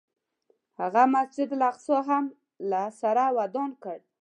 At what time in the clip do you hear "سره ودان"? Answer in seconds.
3.01-3.71